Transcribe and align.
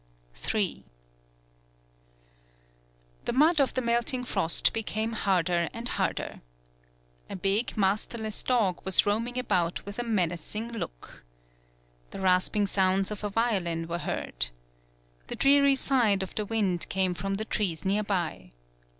92 0.33 0.43
THE 0.49 0.51
BILL 0.51 0.55
COLLECTING 0.55 0.75
III 0.79 0.85
The 3.25 3.33
mud 3.33 3.61
of 3.61 3.73
the 3.75 3.81
melting 3.83 4.23
frost 4.25 4.73
became 4.73 5.11
harder 5.11 5.69
and 5.73 5.89
harder. 5.89 6.41
A 7.29 7.35
big, 7.35 7.77
masterless 7.77 8.41
dog 8.41 8.83
was 8.83 9.05
roaming 9.05 9.37
about 9.37 9.85
with 9.85 9.99
a 9.99 10.03
menacing 10.03 10.71
look. 10.71 11.23
The 12.09 12.19
rasping 12.19 12.65
sounds 12.65 13.11
of 13.11 13.23
a 13.23 13.29
violin 13.29 13.87
were 13.87 13.99
heard. 13.99 14.47
The 15.27 15.35
dreary 15.35 15.75
sigh 15.75 16.17
of 16.19 16.33
the 16.33 16.45
wind 16.47 16.89
came 16.89 17.13
from 17.13 17.35
the 17.35 17.45
trees 17.45 17.85
near 17.85 18.01
by. 18.03 18.53